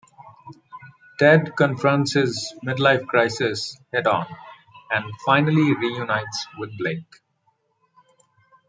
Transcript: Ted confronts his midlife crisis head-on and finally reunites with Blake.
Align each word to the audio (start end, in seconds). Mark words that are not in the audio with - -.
Ted 1.19 1.55
confronts 1.55 2.13
his 2.13 2.55
midlife 2.65 3.05
crisis 3.05 3.77
head-on 3.93 4.25
and 4.89 5.03
finally 5.27 5.75
reunites 5.75 6.47
with 6.57 6.75
Blake. 6.79 7.21